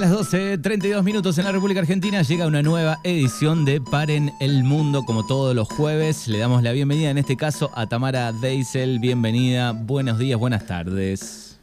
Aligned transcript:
A 0.00 0.04
las 0.04 0.32
12.32 0.32 1.02
minutos 1.02 1.36
en 1.36 1.44
la 1.44 1.52
República 1.52 1.80
Argentina 1.80 2.22
llega 2.22 2.46
una 2.46 2.62
nueva 2.62 3.00
edición 3.04 3.66
de 3.66 3.82
Paren 3.82 4.32
el 4.40 4.64
Mundo, 4.64 5.02
como 5.04 5.26
todos 5.26 5.54
los 5.54 5.68
jueves. 5.68 6.26
Le 6.26 6.38
damos 6.38 6.62
la 6.62 6.72
bienvenida 6.72 7.10
en 7.10 7.18
este 7.18 7.36
caso 7.36 7.70
a 7.74 7.86
Tamara 7.86 8.32
Deisel. 8.32 8.98
Bienvenida, 8.98 9.72
buenos 9.72 10.18
días, 10.18 10.40
buenas 10.40 10.66
tardes. 10.66 11.60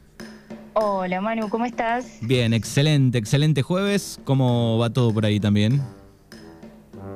Hola 0.74 1.20
Manu, 1.20 1.50
¿cómo 1.50 1.66
estás? 1.66 2.20
Bien, 2.22 2.54
excelente, 2.54 3.18
excelente 3.18 3.64
jueves. 3.64 4.20
¿Cómo 4.24 4.78
va 4.78 4.92
todo 4.92 5.12
por 5.12 5.26
ahí 5.26 5.40
también? 5.40 5.82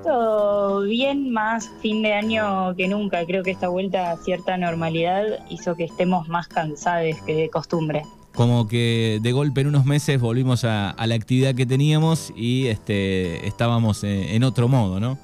Todo 0.02 0.82
bien, 0.82 1.32
más 1.32 1.70
fin 1.84 2.02
de 2.02 2.14
año 2.14 2.76
que 2.76 2.88
nunca. 2.88 3.24
Creo 3.28 3.44
que 3.44 3.52
esta 3.52 3.68
vuelta 3.68 4.10
a 4.10 4.18
cierta 4.18 4.58
normalidad 4.58 5.24
hizo 5.52 5.76
que 5.76 5.84
estemos 5.84 6.28
más 6.30 6.48
cansados 6.48 7.22
que 7.28 7.36
de 7.36 7.50
costumbre 7.52 8.02
como 8.34 8.68
que 8.68 9.20
de 9.22 9.32
golpe 9.32 9.62
en 9.62 9.68
unos 9.68 9.86
meses 9.86 10.20
volvimos 10.20 10.64
a, 10.64 10.96
la 11.06 11.16
actividad 11.16 11.54
que 11.56 11.66
teníamos 11.66 12.32
y 12.36 12.68
este, 12.68 13.46
estábamos 13.48 14.04
en, 14.04 14.44
otro 14.44 14.68
modo, 14.68 15.00
¿no? 15.00 15.18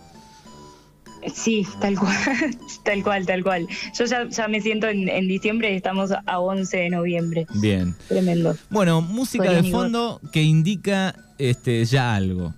Sí, 1.33 1.65
tal 1.81 1.97
cual, 1.99 2.15
tal 2.83 3.03
cual, 3.03 3.25
tal 3.25 3.43
cual. 3.43 3.67
Yo 3.97 4.05
ya, 4.05 4.47
me 4.47 4.61
siento 4.61 4.87
en, 4.87 5.27
diciembre 5.27 5.73
y 5.73 5.75
estamos 5.75 6.11
a 6.11 6.39
11 6.39 6.77
de 6.77 6.89
noviembre. 6.89 7.47
Bien. 7.55 7.95
Tremendo. 8.07 8.55
Bueno, 8.69 9.01
música 9.01 9.51
de 9.51 9.63
fondo 9.69 10.21
que 10.31 10.43
indica 10.43 11.15
este, 11.37 11.83
ya 11.85 12.15
algo. 12.15 12.53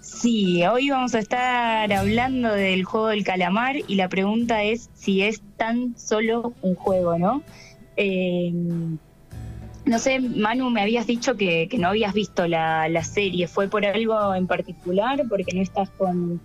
Sí, 0.00 0.66
hoy 0.66 0.90
vamos 0.90 1.14
a 1.14 1.20
estar 1.20 1.92
hablando 1.92 2.52
del 2.52 2.82
juego 2.82 3.08
del 3.08 3.22
calamar 3.22 3.76
y 3.86 3.94
la 3.94 4.08
pregunta 4.08 4.64
es 4.64 4.90
si 4.94 5.22
es 5.22 5.40
tan 5.56 5.96
solo 5.96 6.54
un 6.60 6.74
juego, 6.74 7.18
¿no? 7.18 7.42
Eh, 7.96 8.52
no 9.88 9.98
sé, 9.98 10.20
Manu, 10.20 10.70
me 10.70 10.82
habías 10.82 11.06
dicho 11.06 11.36
que, 11.36 11.68
no 11.78 11.88
habías 11.88 12.12
visto 12.12 12.46
la, 12.46 13.02
serie. 13.02 13.48
¿Fue 13.48 13.68
por 13.68 13.84
algo 13.84 14.34
en 14.34 14.46
particular? 14.46 15.22
¿Porque 15.28 15.54
no 15.54 15.62
estás 15.62 15.88
con, 15.90 16.40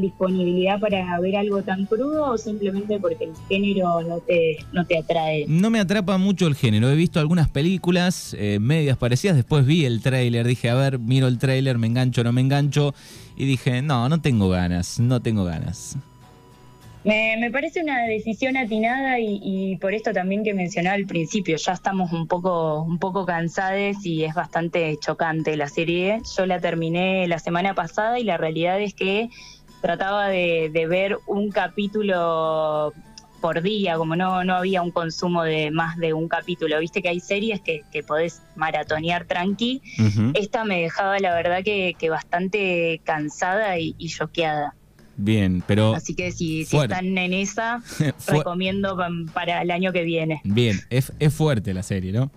disponibilidad 0.00 0.78
para 0.78 1.18
ver 1.20 1.36
algo 1.36 1.62
tan 1.62 1.86
crudo 1.86 2.32
o 2.32 2.36
simplemente 2.36 2.98
porque 2.98 3.24
el 3.24 3.32
género 3.48 4.02
no 4.02 4.18
te, 4.18 4.58
no 4.72 4.84
te 4.84 4.98
atrae? 4.98 5.46
No 5.48 5.70
me 5.70 5.80
atrapa 5.80 6.18
mucho 6.18 6.46
el 6.46 6.54
género. 6.54 6.90
He 6.90 6.94
visto 6.96 7.20
algunas 7.20 7.48
películas 7.48 8.36
eh, 8.38 8.58
medias 8.60 8.98
parecidas, 8.98 9.36
después 9.36 9.64
vi 9.64 9.84
el 9.84 10.02
tráiler, 10.02 10.46
dije, 10.46 10.68
a 10.68 10.74
ver, 10.74 10.98
miro 10.98 11.28
el 11.28 11.38
tráiler, 11.38 11.78
me 11.78 11.86
engancho 11.86 12.20
o 12.20 12.24
no 12.24 12.32
me 12.32 12.40
engancho, 12.42 12.94
y 13.36 13.46
dije, 13.46 13.80
no, 13.80 14.08
no 14.08 14.20
tengo 14.20 14.48
ganas, 14.50 15.00
no 15.00 15.22
tengo 15.22 15.44
ganas. 15.44 15.96
Me, 17.02 17.50
parece 17.50 17.82
una 17.82 18.02
decisión 18.04 18.58
atinada 18.58 19.18
y, 19.18 19.76
por 19.80 19.94
esto 19.94 20.12
también 20.12 20.44
que 20.44 20.52
mencionaba 20.52 20.96
al 20.96 21.06
principio, 21.06 21.56
ya 21.56 21.72
estamos 21.72 22.12
un 22.12 22.26
poco, 22.26 22.82
un 22.82 22.98
poco 22.98 23.24
cansados 23.24 24.04
y 24.04 24.24
es 24.24 24.34
bastante 24.34 24.98
chocante 24.98 25.56
la 25.56 25.68
serie. 25.68 26.20
Yo 26.36 26.44
la 26.44 26.60
terminé 26.60 27.26
la 27.26 27.38
semana 27.38 27.74
pasada 27.74 28.18
y 28.18 28.24
la 28.24 28.36
realidad 28.36 28.80
es 28.80 28.92
que 28.92 29.30
trataba 29.80 30.28
de, 30.28 30.70
ver 30.88 31.18
un 31.26 31.50
capítulo 31.50 32.92
por 33.40 33.62
día, 33.62 33.96
como 33.96 34.14
no, 34.16 34.44
no 34.44 34.54
había 34.54 34.82
un 34.82 34.90
consumo 34.90 35.42
de 35.42 35.70
más 35.70 35.96
de 35.96 36.12
un 36.12 36.28
capítulo. 36.28 36.78
Viste 36.80 37.00
que 37.00 37.08
hay 37.08 37.20
series 37.20 37.62
que, 37.62 37.80
que 37.90 38.02
podés 38.02 38.42
maratonear 38.56 39.24
tranqui. 39.24 39.80
Esta 40.34 40.64
me 40.64 40.82
dejaba 40.82 41.18
la 41.18 41.34
verdad 41.34 41.62
que, 41.64 42.10
bastante 42.10 43.00
cansada 43.04 43.78
y, 43.78 43.94
y 43.96 44.08
choqueada. 44.08 44.74
Bien, 45.22 45.62
pero. 45.66 45.94
Así 45.94 46.14
que 46.14 46.32
si, 46.32 46.62
están 46.62 47.18
en 47.18 47.34
esa, 47.34 47.82
recomiendo 48.26 48.96
para 49.34 49.60
el 49.60 49.70
año 49.70 49.92
que 49.92 50.02
viene. 50.02 50.40
Bien, 50.44 50.80
es, 50.88 51.12
fuerte 51.34 51.74
la 51.74 51.82
serie, 51.82 52.10
¿no? 52.12 52.30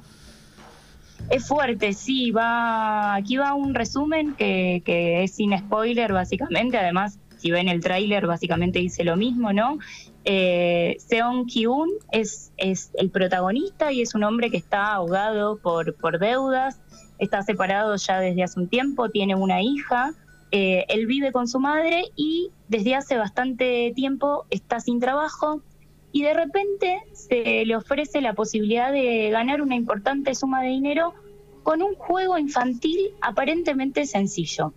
Es 1.30 1.48
fuerte, 1.48 1.94
sí, 1.94 2.32
va. 2.32 3.16
Aquí 3.16 3.38
va 3.38 3.54
un 3.54 3.74
resumen 3.74 4.36
que, 4.36 4.82
que 4.86 5.24
es 5.24 5.36
sin 5.36 5.58
spoiler, 5.58 6.12
básicamente. 6.12 6.78
Además, 6.78 7.20
si 7.38 7.52
ven 7.52 7.70
el 7.70 7.80
tráiler, 7.80 8.28
básicamente 8.28 8.80
dice 8.80 9.06
lo 9.06 9.16
mismo, 9.16 9.54
¿no? 9.54 9.80
Eh, 10.26 10.98
Seon 11.00 11.46
Ki-un 11.46 11.90
es, 12.12 12.52
es 12.58 12.92
el 12.96 13.10
protagonista 13.10 13.94
y 13.94 14.02
es 14.02 14.14
un 14.14 14.24
hombre 14.24 14.52
que 14.52 14.58
está 14.58 14.94
ahogado 14.94 15.58
por, 15.58 15.96
por 15.96 16.20
deudas, 16.20 16.82
está 17.18 17.44
separado 17.44 17.96
ya 17.96 18.20
desde 18.20 18.44
hace 18.44 18.60
un 18.60 18.68
tiempo, 18.68 19.10
tiene 19.10 19.36
una 19.36 19.62
hija 19.62 20.14
eh, 20.56 20.86
él 20.88 21.08
vive 21.08 21.32
con 21.32 21.48
su 21.48 21.60
madre 21.60 22.04
y 22.16 22.52
desde 22.68 22.94
hace 22.94 23.18
bastante 23.18 23.92
tiempo 23.96 24.46
está 24.52 24.80
sin 24.80 25.00
trabajo 25.00 25.64
y 26.12 26.22
de 26.22 26.36
repente 26.36 27.00
se 27.12 27.66
le 27.66 27.76
ofrece 27.76 28.22
la 28.22 28.36
posibilidad 28.36 28.92
de 28.92 29.32
ganar 29.32 29.64
una 29.64 29.74
importante 29.74 30.36
suma 30.36 30.62
de 30.62 30.68
dinero 30.68 31.16
con 31.64 31.82
un 31.82 31.96
juego 31.96 32.38
infantil 32.38 33.00
aparentemente 33.20 34.06
sencillo. 34.06 34.74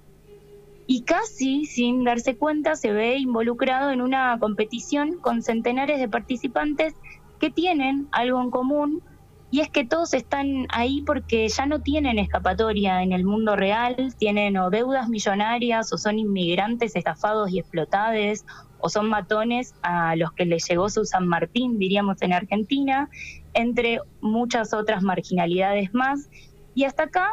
Y 0.87 1.03
casi 1.03 1.67
sin 1.67 2.05
darse 2.05 2.37
cuenta 2.37 2.75
se 2.75 2.93
ve 2.93 3.19
involucrado 3.19 3.91
en 3.91 4.01
una 4.01 4.39
competición 4.39 5.19
con 5.19 5.43
centenares 5.43 6.01
de 6.01 6.09
participantes 6.09 6.95
que 7.39 7.51
tienen 7.51 8.09
algo 8.13 8.41
en 8.41 8.51
común 8.51 9.03
y 9.57 9.61
es 9.61 9.71
que 9.71 9.87
todos 9.87 10.13
están 10.13 10.67
ahí 10.69 11.01
porque 11.01 11.49
ya 11.49 11.65
no 11.65 11.81
tienen 11.81 12.19
escapatoria 12.19 13.03
en 13.03 13.13
el 13.13 13.25
mundo 13.25 13.57
real, 13.57 14.15
tienen 14.19 14.59
o 14.59 14.69
deudas 14.69 15.09
millonarias 15.09 15.95
o 15.95 15.97
son 15.97 16.19
inmigrantes 16.19 16.95
estafados 16.95 17.51
y 17.51 17.61
explotados 17.61 18.45
o 18.81 18.91
son 18.91 19.09
matones 19.09 19.75
a 19.81 20.15
los 20.15 20.31
que 20.33 20.45
les 20.45 20.69
llegó 20.69 20.91
su 20.91 21.07
San 21.07 21.27
Martín, 21.27 21.79
diríamos 21.79 22.21
en 22.21 22.35
Argentina, 22.35 23.09
entre 23.55 24.01
muchas 24.21 24.75
otras 24.75 25.03
marginalidades 25.03 25.95
más. 25.95 26.29
Y 26.75 26.85
hasta 26.85 27.05
acá 27.05 27.31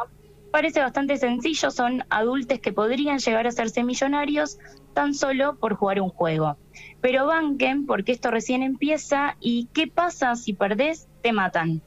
parece 0.50 0.80
bastante 0.80 1.18
sencillo, 1.18 1.70
son 1.70 2.04
adultos 2.08 2.58
que 2.58 2.72
podrían 2.72 3.18
llegar 3.18 3.46
a 3.46 3.50
serse 3.50 3.84
millonarios 3.84 4.56
tan 4.94 5.12
solo 5.12 5.56
por 5.56 5.74
jugar 5.74 6.00
un 6.00 6.08
juego. 6.08 6.56
Pero 7.02 7.26
banquen 7.26 7.84
porque 7.84 8.12
esto 8.12 8.30
recién 8.30 8.62
empieza 8.62 9.36
y 9.40 9.68
¿qué 9.74 9.88
pasa 9.88 10.36
si 10.36 10.54
perdés? 10.54 11.06
Te 11.20 11.34
matan. 11.34 11.82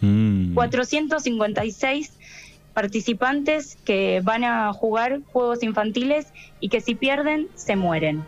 456 0.00 2.10
mm. 2.10 2.74
participantes 2.74 3.76
que 3.84 4.20
van 4.22 4.44
a 4.44 4.72
jugar 4.72 5.20
juegos 5.32 5.62
infantiles 5.62 6.26
y 6.60 6.68
que 6.68 6.80
si 6.80 6.94
pierden 6.94 7.48
se 7.54 7.76
mueren. 7.76 8.24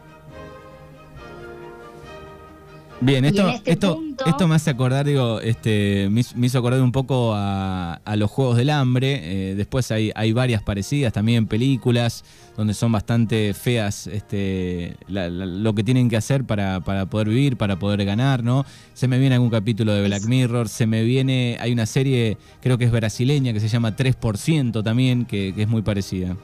Bien, 3.03 3.25
esto, 3.25 3.49
este 3.49 3.71
esto, 3.71 4.03
esto 4.27 4.47
me 4.47 4.55
hace 4.57 4.69
acordar, 4.69 5.07
digo, 5.07 5.41
este, 5.41 6.09
me, 6.11 6.21
hizo 6.21 6.59
acordar 6.59 6.83
un 6.83 6.93
poco 6.93 7.33
a, 7.35 7.99
los 8.17 8.31
Juegos 8.31 8.59
del 8.59 8.69
Hambre. 8.69 9.21
Eh, 9.23 9.55
después 9.55 9.91
hay, 9.91 10.13
hay 10.15 10.35
varias 10.35 10.63
parecidas, 10.63 11.13
también 11.13 11.47
películas 11.47 12.25
donde 12.59 12.75
son 12.75 12.93
bastante 12.93 13.55
feas 13.55 14.07
este, 14.07 14.97
lo 15.09 15.75
que 15.75 15.83
tienen 15.83 16.11
que 16.11 16.19
hacer 16.19 16.45
para, 16.45 16.81
para, 16.81 17.07
poder 17.07 17.31
vivir, 17.31 17.57
para 17.57 17.79
poder 17.79 18.05
ganar, 18.05 18.45
¿no? 18.45 18.67
Se 18.93 19.09
me 19.09 19.19
viene 19.19 19.37
algún 19.37 19.51
capítulo 19.51 19.95
de 19.95 20.07
Black 20.07 20.25
Mirror, 20.27 20.69
se 20.69 20.87
me 20.87 21.03
viene, 21.03 21.57
hay 21.59 21.73
una 21.73 21.87
serie, 21.87 22.37
creo 22.61 22.77
que 22.77 22.85
es 22.85 22.93
brasileña, 22.93 23.55
que 23.55 23.61
se 23.61 23.69
llama 23.69 23.97
3% 23.97 24.85
también, 24.85 25.25
que 25.25 25.55
es 25.57 25.69
muy 25.69 25.81
parecida. 25.81 26.37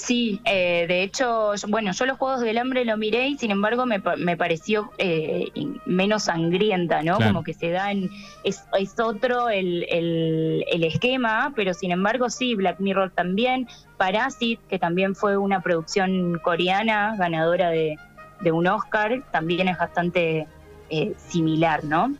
Sí, 0.00 0.40
eh, 0.46 0.86
de 0.88 1.02
hecho, 1.02 1.52
bueno, 1.68 1.92
yo 1.92 2.06
los 2.06 2.16
Juegos 2.16 2.40
del 2.40 2.56
Hambre 2.56 2.86
lo 2.86 2.96
miré 2.96 3.28
y 3.28 3.36
sin 3.36 3.50
embargo 3.50 3.84
me, 3.84 4.00
me 4.16 4.34
pareció 4.34 4.90
eh, 4.96 5.50
menos 5.84 6.22
sangrienta, 6.24 7.02
¿no? 7.02 7.18
Como 7.18 7.44
que 7.44 7.52
se 7.52 7.68
da 7.68 7.92
en... 7.92 8.10
Es, 8.42 8.64
es 8.78 8.98
otro 8.98 9.50
el, 9.50 9.84
el, 9.90 10.84
esquema, 10.84 11.52
pero 11.54 11.74
sin 11.74 11.90
embargo 11.90 12.30
sí, 12.30 12.54
Black 12.54 12.80
Mirror 12.80 13.10
también, 13.10 13.68
Parasit, 13.98 14.58
que 14.68 14.78
también 14.78 15.14
fue 15.14 15.36
una 15.36 15.60
producción 15.60 16.38
coreana, 16.38 17.14
ganadora 17.18 17.68
de, 17.68 17.96
de 18.40 18.52
un 18.52 18.68
Oscar, 18.68 19.22
también 19.30 19.68
es 19.68 19.76
bastante 19.76 20.46
eh, 20.88 21.12
similar, 21.18 21.84
¿no? 21.84 22.14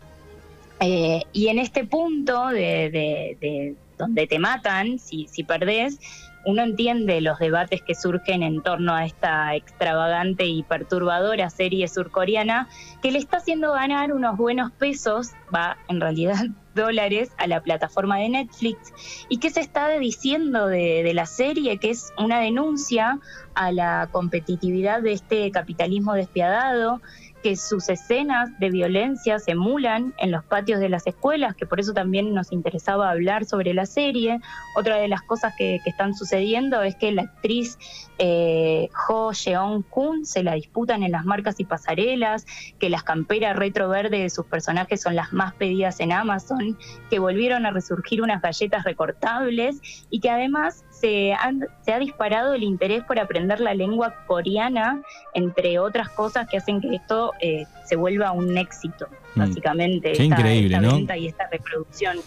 y 0.83 1.49
en 1.49 1.59
este 1.59 1.85
punto 1.85 2.47
de, 2.49 2.88
de, 2.91 3.37
de 3.38 3.75
donde 3.99 4.26
te 4.26 4.38
matan, 4.38 4.99
si, 4.99 5.29
si 5.29 5.44
perdés, 5.44 5.99
uno 6.44 6.62
entiende 6.62 7.20
los 7.20 7.38
debates 7.38 7.82
que 7.82 7.94
surgen 7.94 8.42
en 8.42 8.62
torno 8.62 8.94
a 8.94 9.04
esta 9.04 9.54
extravagante 9.54 10.46
y 10.46 10.62
perturbadora 10.62 11.50
serie 11.50 11.87
surcoreana 11.88 12.69
que 13.02 13.12
le 13.12 13.19
está 13.19 13.38
haciendo 13.38 13.72
ganar 13.72 14.12
unos 14.12 14.37
buenos 14.37 14.72
pesos, 14.72 15.32
va 15.54 15.76
en 15.88 16.00
realidad 16.00 16.46
dólares, 16.75 17.32
a 17.37 17.48
la 17.48 17.60
plataforma 17.60 18.19
de 18.19 18.28
Netflix. 18.28 18.92
¿Y 19.28 19.38
qué 19.38 19.50
se 19.50 19.60
está 19.60 19.88
diciendo 19.98 20.69
de, 20.69 21.02
de 21.02 21.14
la 21.14 21.26
serie? 21.26 21.78
Que 21.78 21.90
es 21.90 22.12
una 22.16 22.40
denuncia 22.40 23.19
a 23.54 23.72
la 23.72 24.08
competitividad 24.12 25.02
de 25.02 25.12
este 25.12 25.50
capitalismo 25.50 26.14
despiadado 26.14 27.02
que 27.42 27.56
sus 27.56 27.88
escenas 27.88 28.50
de 28.58 28.70
violencia 28.70 29.38
se 29.38 29.52
emulan 29.52 30.14
en 30.19 30.31
los 30.31 30.44
patios 30.44 30.81
de 30.81 30.88
las 30.88 31.06
escuelas, 31.06 31.54
que 31.54 31.66
por 31.66 31.81
eso 31.81 31.92
también 31.92 32.34
nos 32.34 32.52
interesaba 32.52 33.10
hablar 33.10 33.44
sobre 33.44 33.75
la 33.75 33.87
serie. 33.87 34.40
Otra 34.75 34.96
de 34.96 35.08
las 35.08 35.22
cosas 35.22 35.54
que, 35.56 35.81
están 35.84 36.14
sucediendo 36.14 36.82
es 36.82 36.94
que 36.94 37.10
la 37.10 37.22
actriz 37.22 37.78
eh, 38.19 38.88
Ho 39.08 39.32
Jeon-kun 39.32 40.25
se 40.25 40.42
la 40.42 40.54
disputan 40.54 41.02
en 41.02 41.12
las 41.12 41.25
marcas 41.25 41.58
y 41.58 41.64
pasarelas, 41.64 42.46
que 42.78 42.90
las 42.90 43.02
camperas 43.02 43.56
retro 43.56 43.88
verde 43.88 44.19
de 44.19 44.31
sus 44.31 44.46
personajes 44.46 45.00
son 45.00 45.16
las 45.16 45.32
más 45.32 45.54
pedidas 45.54 46.00
en 46.00 46.12
Amazon, 46.12 46.78
que 47.08 47.19
volvieron 47.19 47.66
a 47.66 47.70
resurgir 47.70 48.22
unas 48.22 48.42
galletas 48.42 48.84
recortables 48.84 49.81
y 50.10 50.20
que 50.20 50.31
además 50.31 50.84
se, 51.00 51.35
se 51.82 51.93
ha 51.93 51.99
disparado 51.99 52.55
el 52.55 52.62
interés 52.62 53.02
por 53.05 53.19
aprender 53.19 53.61
la 53.61 53.75
lengua 53.75 54.14
coreana, 54.26 55.02
entre 55.35 55.79
otras 55.79 56.11
cosas 56.11 56.49
que 56.49 56.58
hacen 56.58 56.81
que 56.81 56.94
esto 56.94 57.32
eh, 57.41 57.64
se 57.87 57.97
vuelva 57.97 58.32
un 58.32 58.56
éxito, 58.56 59.08
mm. 59.35 59.38
básicamente. 59.38 60.12
Qué 60.12 60.25
increíble, 60.25 60.81
¿no? 60.81 60.99
y 61.17 61.26
esta 61.26 61.49
reproducción. 61.49 62.19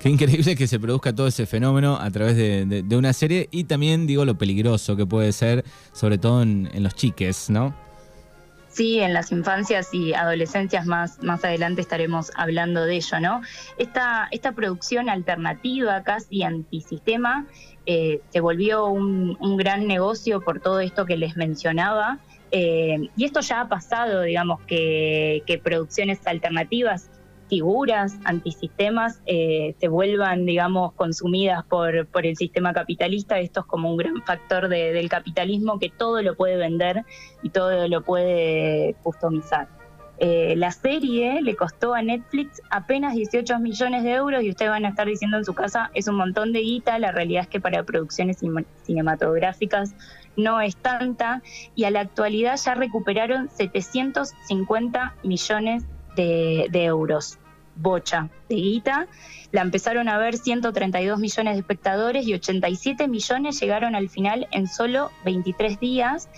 Qué 0.00 0.10
increíble 0.10 0.54
que 0.54 0.66
se 0.66 0.78
produzca 0.78 1.14
todo 1.14 1.26
ese 1.26 1.46
fenómeno 1.46 1.96
a 1.96 2.10
través 2.10 2.36
de, 2.36 2.84
una 2.94 3.14
serie 3.14 3.48
y 3.50 3.64
también 3.64 4.06
digo 4.06 4.26
lo 4.26 4.36
peligroso 4.36 4.96
que 4.96 5.06
puede 5.06 5.32
ser, 5.32 5.64
sobre 5.92 6.18
todo 6.18 6.42
en, 6.42 6.68
los 6.82 6.94
chiques, 6.94 7.48
¿no? 7.48 7.74
Sí, 8.74 8.98
en 8.98 9.14
las 9.14 9.30
infancias 9.30 9.94
y 9.94 10.14
adolescencias 10.14 10.84
más, 10.84 11.22
más 11.22 11.44
adelante 11.44 11.80
estaremos 11.80 12.32
hablando 12.34 12.84
de 12.84 12.96
ello, 12.96 13.20
¿no? 13.20 13.40
Esta, 13.78 14.26
esta 14.32 14.50
producción 14.50 15.08
alternativa, 15.08 16.02
casi 16.02 16.42
antisistema, 16.42 17.46
eh, 17.86 18.20
se 18.30 18.40
volvió 18.40 18.86
un, 18.86 19.36
un, 19.38 19.56
gran 19.56 19.86
negocio 19.86 20.40
por 20.40 20.58
todo 20.60 20.80
esto 20.80 21.06
que 21.06 21.16
les 21.16 21.36
mencionaba 21.36 22.18
eh, 22.56 23.10
y 23.16 23.24
esto 23.24 23.40
ya 23.40 23.62
ha 23.62 23.68
pasado, 23.68 24.22
digamos, 24.22 24.60
que, 24.62 25.42
producciones 25.64 26.24
alternativas, 26.24 27.10
figuras, 27.48 28.16
antisistemas, 28.24 29.20
eh, 29.26 29.74
se 29.78 29.88
vuelvan, 29.88 30.46
digamos, 30.46 30.92
consumidas 30.94 31.64
por, 31.64 32.06
por 32.06 32.26
el 32.26 32.36
sistema 32.36 32.72
capitalista. 32.72 33.38
Esto 33.38 33.60
es 33.60 33.66
como 33.66 33.90
un 33.90 33.96
gran 33.96 34.22
factor 34.22 34.68
del 34.68 35.08
capitalismo 35.08 35.78
que 35.78 35.90
todo 35.90 36.22
lo 36.22 36.36
puede 36.36 36.56
vender 36.56 37.04
y 37.42 37.50
todo 37.50 37.88
lo 37.88 38.02
puede 38.02 38.94
customizar. 39.02 39.68
Eh, 40.18 40.54
la 40.56 40.70
serie 40.70 41.42
le 41.42 41.56
costó 41.56 41.92
a 41.92 42.00
Netflix 42.00 42.62
apenas 42.70 43.14
18 43.14 43.58
millones 43.58 44.04
de 44.04 44.12
euros 44.12 44.44
y 44.44 44.50
ustedes 44.50 44.70
van 44.70 44.84
a 44.84 44.90
estar 44.90 45.08
diciendo 45.08 45.38
en 45.38 45.44
su 45.44 45.54
casa, 45.54 45.90
es 45.92 46.06
un 46.06 46.14
montón 46.14 46.52
de 46.52 46.60
guita, 46.60 47.00
la 47.00 47.10
realidad 47.10 47.42
es 47.42 47.48
que 47.48 47.60
para 47.60 47.82
producciones 47.82 48.38
cinematográficas 48.84 49.94
no 50.36 50.60
es 50.60 50.76
tanta 50.76 51.42
y 51.74 51.84
a 51.84 51.90
la 51.90 52.00
actualidad 52.00 52.56
ya 52.56 52.74
recuperaron 52.74 53.50
750 53.50 55.16
millones 55.24 55.84
de, 56.16 56.68
euros. 56.72 57.38
Bocha 57.76 58.28
de 58.48 58.54
guita. 58.54 59.08
La 59.50 59.62
empezaron 59.62 60.08
a 60.08 60.16
ver 60.16 60.36
132 60.36 61.18
millones 61.18 61.54
de 61.54 61.60
espectadores 61.60 62.24
y 62.24 62.34
87 62.34 63.08
millones 63.08 63.60
llegaron 63.60 63.96
al 63.96 64.08
final 64.08 64.46
en 64.52 64.68
solo 64.68 65.10
23 65.24 65.80
días 65.80 66.28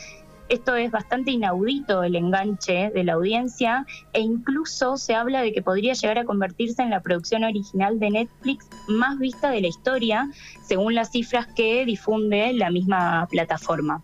esto 0.49 0.77
es 0.77 0.93
bastante 0.93 1.33
inaudito 1.33 2.05
el 2.05 2.15
enganche 2.15 2.91
de 2.95 3.03
la 3.03 3.15
audiencia 3.15 3.85
e 4.13 4.21
incluso 4.21 4.97
se 4.97 5.15
habla 5.15 5.43
de 5.43 5.53
que 5.53 5.61
podría 5.61 5.95
llegar 5.95 6.19
a 6.19 6.25
convertirse 6.25 6.83
en 6.83 6.91
la 6.91 7.01
producción 7.01 7.43
original 7.43 7.99
de 7.99 8.11
Netflix 8.11 8.69
más 8.87 9.19
vista 9.19 9.51
de 9.51 9.61
la 9.61 9.67
historia, 9.67 10.31
según 10.63 10.95
las 10.95 11.11
cifras 11.11 11.49
que 11.49 11.85
difunde 11.85 12.53
la 12.53 12.71
misma 12.71 13.27
plataforma. 13.29 14.03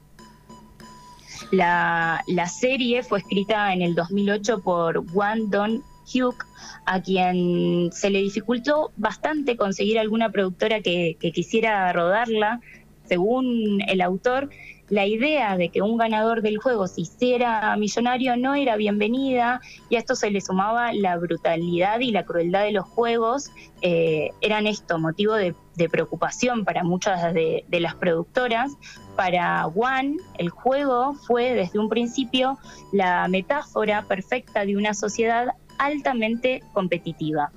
La, 1.52 2.48
serie 2.48 3.02
fue 3.02 3.18
escrita 3.18 3.74
en 3.74 3.82
el 3.82 3.94
2008 3.94 4.62
por 4.62 5.04
Wandon 5.12 5.82
Hugh, 6.06 6.34
a 6.86 7.02
quien 7.02 7.90
se 7.92 8.08
le 8.08 8.20
dificultó 8.20 8.90
bastante 8.96 9.58
conseguir 9.58 9.98
alguna 9.98 10.30
productora 10.30 10.80
que 10.80 11.16
quisiera 11.34 11.92
rodarla. 11.92 12.60
Según 13.04 13.82
el 13.86 14.00
autor, 14.00 14.48
la 14.92 15.06
idea 15.06 15.56
de 15.56 15.70
que 15.70 15.80
un 15.80 15.96
ganador 15.96 16.42
del 16.42 16.58
juego 16.58 16.86
se 16.86 17.00
hiciera 17.00 17.74
millonario 17.78 18.36
no 18.36 18.54
era 18.54 18.76
bienvenida 18.76 19.62
y 19.88 19.96
a 19.96 20.00
esto 20.00 20.14
se 20.14 20.30
le 20.30 20.42
sumaba 20.42 20.92
la 20.92 21.16
brutalidad 21.16 22.00
y 22.00 22.10
la 22.10 22.26
crueldad 22.26 22.64
de 22.64 22.72
los 22.72 22.84
juegos, 22.84 23.50
eh, 23.80 24.32
eran 24.42 24.66
esto 24.66 24.98
motivo 24.98 25.32
de, 25.32 25.54
preocupación 25.90 26.66
para 26.66 26.84
muchas 26.84 27.32
de, 27.32 27.64
las 27.70 27.94
productoras. 27.94 28.72
Para 29.16 29.66
One, 29.66 30.16
el 30.38 30.48
juego 30.48 31.14
fue 31.14 31.52
desde 31.54 31.78
un 31.78 31.88
principio 31.88 32.58
la 32.92 33.28
metáfora 33.28 34.02
perfecta 34.02 34.64
de 34.64 34.76
una 34.76 34.94
sociedad 34.94 35.48
altamente 35.78 36.62
competitiva. 36.72 37.50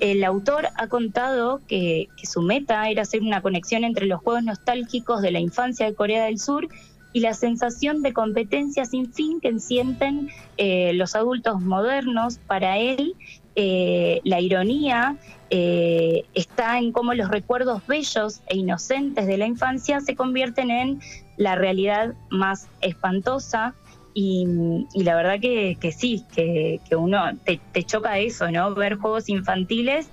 El 0.00 0.24
autor 0.24 0.68
ha 0.76 0.88
contado 0.88 1.60
que, 1.68 2.08
su 2.22 2.42
meta 2.42 2.88
era 2.88 3.02
hacer 3.02 3.22
una 3.22 3.42
conexión 3.42 3.84
entre 3.84 4.06
los 4.06 4.20
juegos 4.20 4.42
nostálgicos 4.42 5.22
de 5.22 5.30
la 5.30 5.40
infancia 5.40 5.86
de 5.86 5.94
Corea 5.94 6.24
del 6.24 6.38
Sur 6.38 6.68
y 7.12 7.20
la 7.20 7.32
sensación 7.32 8.02
de 8.02 8.12
competencia 8.12 8.84
sin 8.84 9.12
fin 9.12 9.40
que 9.40 9.56
sienten 9.60 10.30
eh, 10.56 10.92
los 10.94 11.14
adultos 11.14 11.60
modernos. 11.60 12.38
Para 12.46 12.78
él, 12.78 13.14
eh, 13.54 14.20
la 14.24 14.40
ironía 14.40 15.16
eh, 15.56 16.24
está 16.34 16.80
en 16.80 16.90
cómo 16.90 17.14
los 17.14 17.28
recuerdos 17.28 17.86
bellos 17.86 18.40
e 18.48 18.56
inocentes 18.56 19.24
de 19.24 19.36
la 19.36 19.46
infancia 19.46 20.00
se 20.00 20.16
convierten 20.16 20.72
en 20.72 21.00
la 21.36 21.54
realidad 21.54 22.14
más 22.28 22.66
espantosa 22.80 23.72
y, 24.14 24.48
la 24.96 25.14
verdad 25.14 25.38
que, 25.40 25.94
sí, 25.96 26.24
que, 26.34 26.80
uno 26.96 27.20
te, 27.44 27.84
choca 27.84 28.18
eso, 28.18 28.50
¿no? 28.50 28.74
Ver 28.74 28.96
juegos 28.96 29.28
infantiles 29.28 30.08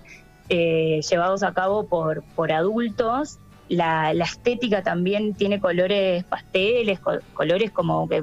eh, 0.50 1.00
llevados 1.10 1.42
a 1.42 1.56
cabo 1.56 1.88
por, 1.88 2.22
por 2.36 2.52
adultos. 2.52 3.40
La, 3.68 4.12
estética 4.12 4.84
también 4.84 5.34
tiene 5.34 5.60
colores 5.60 6.24
pasteles, 6.24 7.00
colores 7.34 7.72
como 7.72 8.08
que, 8.08 8.22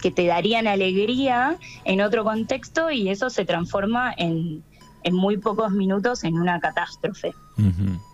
que, 0.00 0.10
te 0.12 0.26
darían 0.26 0.68
alegría 0.68 1.56
en 1.84 2.00
otro 2.00 2.22
contexto 2.22 2.92
y 2.92 3.08
eso 3.08 3.30
se 3.30 3.44
transforma 3.44 4.14
en, 4.16 4.62
en 5.02 5.14
muy 5.14 5.36
pocos 5.36 5.72
minutos 5.72 6.24
en 6.24 6.38
una 6.38 6.60
catástrofe. 6.60 7.34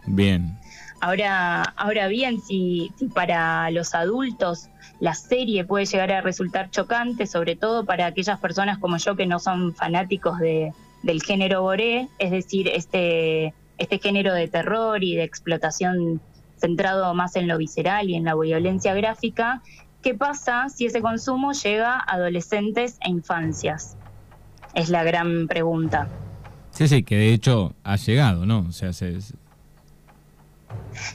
Bien. 0.06 0.56
Ahora, 1.00 1.62
ahora 1.77 2.09
bien, 2.09 2.41
si, 2.41 2.91
para 3.15 3.71
los 3.71 3.94
adultos 3.94 4.69
la 4.99 5.15
serie 5.15 5.65
puede 5.65 5.85
llegar 5.85 6.11
a 6.11 6.23
resultar 6.23 6.71
chocante, 6.71 7.27
sobre 7.27 7.55
todo 7.55 7.85
para 7.85 8.06
aquellas 8.06 8.41
personas 8.41 8.79
como 8.79 8.97
yo 8.97 9.15
que 9.15 9.27
no 9.27 9.38
son 9.38 9.75
fanáticos 9.75 10.38
de, 10.38 10.73
del 11.03 11.23
género 11.23 11.62
boré, 11.62 12.09
es 12.19 12.31
decir, 12.31 12.69
este, 12.69 13.53
este 13.77 13.99
género 13.99 14.32
de 14.32 14.49
terror 14.49 15.05
y 15.05 15.17
de 15.17 15.25
explotación 15.25 16.20
centrado 16.56 17.13
más 17.13 17.37
en 17.37 17.46
lo 17.46 17.58
visceral 17.58 18.08
y 18.08 18.15
en 18.15 18.25
la 18.25 18.34
violencia 18.34 18.94
gráfica, 18.94 19.63
¿qué 20.03 20.15
pasa 20.15 20.69
si 20.70 20.87
ese 20.87 21.03
consumo 21.03 21.53
llega 21.53 21.94
a 21.94 22.15
adolescentes 22.15 22.96
e 23.03 23.10
infancias? 23.10 23.99
Es 24.75 24.89
la 24.89 25.05
gran 25.05 25.46
pregunta. 25.46 26.08
Sí, 26.77 26.89
sí, 26.89 27.03
que 27.05 27.17
de 27.17 27.33
hecho 27.33 27.73
ha 27.85 27.97
llegado, 27.97 28.45
¿no? 28.45 28.67
O 28.69 28.73
sea, 28.73 28.93
se, 28.93 29.19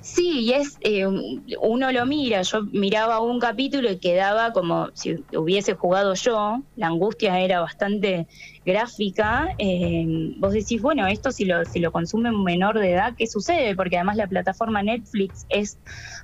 Sí, 0.02 0.42
y 0.42 0.54
es, 0.54 0.78
eh, 0.82 1.06
uno 1.06 1.92
lo 1.92 2.06
mira, 2.08 2.42
yo 2.42 2.64
miraba 2.72 3.20
un 3.20 3.40
capítulo 3.40 3.92
y 3.92 4.00
quedaba 4.00 4.54
como 4.54 4.90
si 4.94 5.24
hubiese 5.36 5.76
jugado 5.76 6.16
yo, 6.16 6.62
la 6.76 6.88
angustia 6.88 7.40
era 7.40 7.62
bastante 7.62 8.28
gráfica, 8.66 9.54
eh, 9.60 10.34
vos 10.38 10.54
decís, 10.54 10.82
bueno, 10.82 11.06
esto 11.06 11.32
si 11.32 11.46
lo, 11.46 11.64
si 11.66 11.80
lo 11.80 11.92
consume 11.92 12.30
un 12.30 12.44
menor 12.44 12.80
de 12.80 12.94
edad, 12.94 13.14
¿qué 13.16 13.28
sucede? 13.28 13.76
Porque 13.76 13.98
además 13.98 14.18
la 14.18 14.28
plataforma 14.28 14.82
Netflix 14.82 15.46
es 15.50 15.78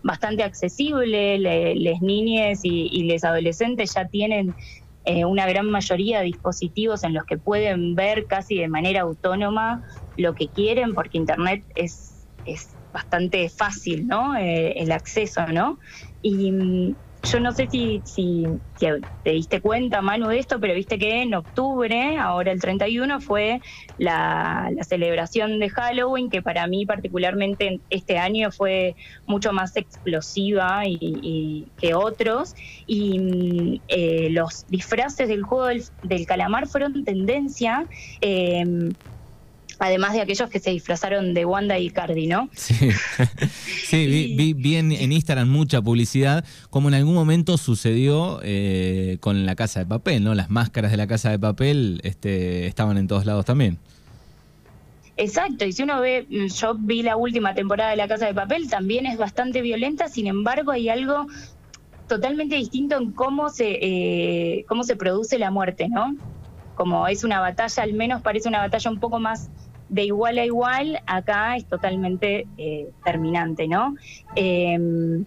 bastante 0.03 0.43
accesible, 0.43 1.37
las 1.39 2.01
niñas 2.01 2.61
y, 2.63 3.03
los 3.07 3.23
adolescentes 3.23 3.93
ya 3.93 4.07
tienen 4.07 4.55
eh, 5.07 5.23
una 5.23 5.47
gran 5.47 5.69
mayoría 5.69 6.19
de 6.19 6.25
dispositivos 6.25 7.05
en 7.05 7.13
los 7.13 7.23
que 7.23 7.37
pueden 7.37 7.95
ver 7.95 8.27
casi 8.27 8.57
de 8.57 8.67
manera 8.67 9.01
autónoma 9.01 9.81
lo 10.17 10.33
que 10.33 10.49
quieren, 10.51 10.93
porque 10.93 11.17
Internet 11.17 11.63
es, 11.75 12.27
es 12.43 12.75
bastante 12.91 13.47
fácil, 13.47 14.05
¿no? 14.05 14.35
Eh, 14.35 14.73
el 14.75 14.91
acceso, 14.91 15.47
¿no? 15.47 15.79
Y 16.21 16.51
mm, 16.51 16.97
yo 17.23 17.39
no 17.39 17.51
sé 17.51 17.67
si, 17.69 18.01
si, 18.05 18.45
te 18.79 19.31
diste 19.31 19.59
cuenta, 19.61 20.01
Manu, 20.01 20.27
de 20.27 20.39
esto, 20.39 20.59
pero 20.59 20.73
viste 20.73 20.97
que 20.97 21.23
en 21.23 21.33
octubre, 21.33 22.17
ahora 22.17 22.51
el 22.51 22.61
31, 22.61 23.19
fue 23.19 23.61
la, 23.97 24.69
celebración 24.81 25.59
de 25.59 25.69
Halloween, 25.69 26.29
que 26.29 26.41
para 26.41 26.67
mí 26.67 26.85
particularmente 26.85 27.81
este 27.89 28.17
año 28.17 28.51
fue 28.51 28.95
mucho 29.25 29.51
más 29.51 29.75
explosiva 29.75 30.83
y, 30.85 31.67
que 31.77 31.93
otros. 31.93 32.55
Y 32.85 33.19
mm, 33.19 33.81
eh, 33.87 34.27
los 34.31 34.65
disfraces 34.67 35.27
del 35.27 35.43
juego 35.43 35.67
del, 35.67 36.25
calamar 36.25 36.67
fueron 36.67 37.03
tendencia. 37.03 37.85
Eh, 38.21 38.63
además 39.79 40.13
de 40.13 40.21
aquellos 40.21 40.49
que 40.49 40.59
se 40.59 40.71
disfrazaron 40.71 41.33
de 41.33 41.45
Wanda 41.45 41.77
y 41.77 41.89
Cardi, 41.89 42.27
¿no? 42.27 42.49
Sí, 42.53 42.75
sí 43.85 44.35
vi, 44.35 44.53
vi, 44.53 44.75
en, 44.75 44.91
Instagram 44.91 45.49
mucha 45.49 45.81
publicidad, 45.81 46.45
como 46.69 46.89
en 46.89 46.95
algún 46.95 47.13
momento 47.13 47.57
sucedió 47.57 48.39
eh, 48.43 49.17
con 49.19 49.45
la 49.45 49.55
Casa 49.55 49.79
de 49.81 49.85
Papel, 49.85 50.23
¿no? 50.23 50.35
Las 50.35 50.49
máscaras 50.49 50.91
de 50.91 50.97
la 50.97 51.07
Casa 51.07 51.29
de 51.29 51.39
Papel 51.39 52.01
este, 52.03 52.67
estaban 52.67 52.97
en 52.97 53.07
todos 53.07 53.25
lados 53.25 53.45
también. 53.45 53.79
Exacto, 55.17 55.65
y 55.65 55.71
si 55.71 55.81
uno 55.81 55.99
ve, 55.99 56.27
yo 56.29 56.75
vi 56.75 57.01
la 57.01 57.17
última 57.17 57.55
temporada 57.55 57.89
de 57.89 57.95
La 57.97 58.07
Casa 58.07 58.27
de 58.27 58.35
Papel, 58.35 58.69
también 58.69 59.07
es 59.07 59.17
bastante 59.17 59.61
violenta, 59.61 60.09
sin 60.09 60.27
embargo 60.27 60.71
hay 60.71 60.89
algo 60.89 61.25
totalmente 62.07 62.55
distinto 62.55 62.97
en 62.97 63.11
cómo 63.11 63.49
se, 63.49 63.79
eh, 63.81 64.65
cómo 64.67 64.83
se 64.83 64.95
produce 64.95 65.39
la 65.39 65.49
muerte, 65.49 65.89
¿no? 65.89 66.15
Como 66.75 67.07
es 67.07 67.23
una 67.23 67.39
batalla, 67.39 67.81
al 67.81 67.93
menos 67.93 68.21
parece 68.21 68.47
una 68.47 68.59
batalla 68.59 68.91
un 68.91 68.99
poco 68.99 69.19
más 69.19 69.49
de 69.89 70.03
igual 70.05 70.37
a 70.37 70.45
igual, 70.45 71.01
acá 71.05 71.55
es 71.55 71.65
totalmente 71.65 72.47
eh, 72.57 72.89
terminante, 73.03 73.67
¿no? 73.67 73.95
Em, 74.35 75.25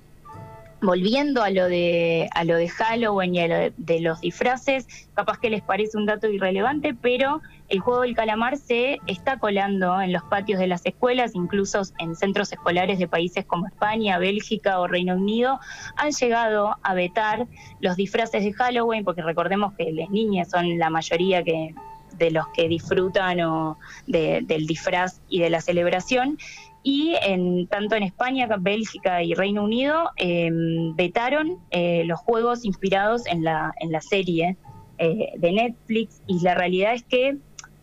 volviendo 0.82 1.42
a 1.42 1.50
lo 1.50 1.66
de 1.66 2.28
a 2.34 2.44
lo 2.44 2.56
de 2.56 2.68
Halloween 2.68 3.34
y 3.34 3.40
a 3.40 3.48
lo 3.48 3.74
de, 3.76 4.00
los 4.00 4.20
disfraces, 4.20 5.08
capaz 5.14 5.38
que 5.38 5.50
les 5.50 5.62
parece 5.62 5.98
un 5.98 6.06
dato 6.06 6.28
irrelevante, 6.28 6.94
pero 6.94 7.42
el 7.68 7.80
juego 7.80 8.02
del 8.02 8.14
calamar 8.14 8.56
se 8.56 8.98
está 9.06 9.38
colando 9.38 10.00
en 10.00 10.12
los 10.12 10.22
patios 10.24 10.58
de 10.58 10.66
las 10.66 10.84
escuelas, 10.86 11.34
incluso 11.34 11.82
en 11.98 12.16
centros 12.16 12.52
escolares 12.52 12.98
de 12.98 13.06
países 13.06 13.44
como 13.44 13.66
España, 13.66 14.18
Bélgica 14.18 14.80
o 14.80 14.86
Reino 14.86 15.14
Unido, 15.14 15.60
han 15.96 16.12
llegado 16.12 16.76
a 16.82 16.94
vetar 16.94 17.46
los 17.80 17.96
disfraces 17.96 18.42
de 18.42 18.52
Halloween, 18.52 19.04
porque 19.04 19.22
recordemos 19.22 19.74
que 19.74 19.92
las 19.92 20.08
niñas 20.10 20.50
son 20.50 20.78
la 20.78 20.88
mayoría 20.88 21.42
que 21.42 21.74
de 22.20 22.30
los 22.30 22.46
que 22.48 22.68
disfrutan 22.68 23.40
o 23.40 23.78
del 24.06 24.66
disfraz 24.66 25.20
y 25.28 25.40
de 25.40 25.50
la 25.50 25.60
celebración. 25.60 26.38
Y 26.82 27.14
en, 27.22 27.66
tanto 27.66 27.96
en 27.96 28.04
España, 28.04 28.48
Bélgica 28.58 29.22
y 29.22 29.34
Reino 29.34 29.64
Unido 29.64 30.10
em, 30.16 30.94
vetaron 30.94 31.58
eh, 31.70 32.04
los 32.04 32.20
juegos 32.20 32.64
inspirados 32.64 33.26
en 33.26 33.42
la, 33.42 33.72
en 33.80 33.90
la 33.90 34.00
serie 34.00 34.56
eh, 34.98 35.32
de 35.36 35.52
Netflix. 35.52 36.22
Y 36.26 36.40
la 36.40 36.54
realidad 36.54 36.94
es 36.94 37.02
que 37.02 37.36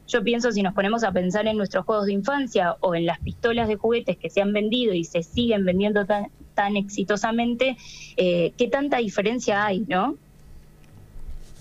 yo 0.07 0.23
pienso, 0.23 0.51
si 0.51 0.63
nos 0.63 0.73
ponemos 0.73 1.03
a 1.03 1.11
pensar 1.11 1.47
en 1.47 1.57
nuestros 1.57 1.85
juegos 1.85 2.05
de 2.05 2.13
infancia 2.13 2.77
o 2.79 2.95
en 2.95 3.05
las 3.05 3.19
pistolas 3.19 3.67
de 3.67 3.75
juguetes 3.75 4.17
que 4.17 4.29
se 4.29 4.41
han 4.41 4.53
vendido 4.53 4.93
y 4.93 5.03
se 5.03 5.21
siguen 5.21 5.65
vendiendo 5.65 6.05
tan, 6.05 6.27
tan 6.53 6.77
exitosamente, 6.77 7.75
eh, 8.15 8.53
¿qué 8.57 8.67
tanta 8.67 8.97
diferencia 8.97 9.65
hay, 9.65 9.81
no? 9.81 10.15